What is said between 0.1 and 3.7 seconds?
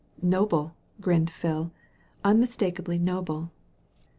"Noble," grinned Phil, "unmistakably noble!